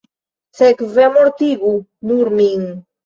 [0.59, 1.75] Sekve, mortigu
[2.13, 2.67] nur min.